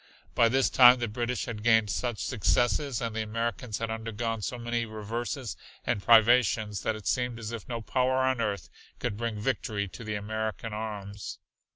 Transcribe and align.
By 0.33 0.49
this 0.49 0.71
time 0.71 0.97
the 0.97 1.07
British 1.07 1.45
had 1.45 1.61
gained 1.61 1.91
such 1.91 2.17
successes 2.17 3.01
and 3.01 3.15
the 3.15 3.21
Americans 3.21 3.77
had 3.77 3.91
undergone 3.91 4.41
so 4.41 4.57
many 4.57 4.83
reverses 4.83 5.55
and 5.85 6.01
privations 6.01 6.81
that 6.81 6.95
it 6.95 7.05
seemed 7.05 7.37
as 7.37 7.51
if 7.51 7.69
no 7.69 7.81
power 7.81 8.15
on 8.17 8.41
earth 8.41 8.67
could 8.97 9.15
bring 9.15 9.39
victory 9.39 9.87
to 9.89 10.03
the 10.03 10.15
American 10.15 10.73
arms. 10.73 11.37